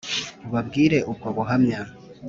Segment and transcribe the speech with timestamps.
[0.47, 1.79] ubabwire ubwo buhamya